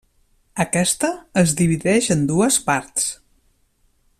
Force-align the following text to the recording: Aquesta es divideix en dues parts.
Aquesta 0.63 1.09
es 1.41 1.53
divideix 1.59 2.09
en 2.17 2.25
dues 2.33 2.59
parts. 2.71 3.07